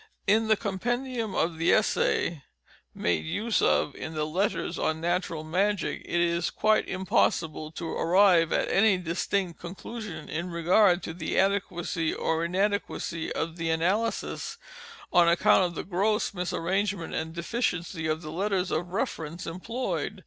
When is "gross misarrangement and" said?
15.83-17.35